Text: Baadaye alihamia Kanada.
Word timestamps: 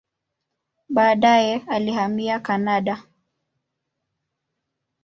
Baadaye 0.89 1.63
alihamia 1.67 2.39
Kanada. 2.39 3.03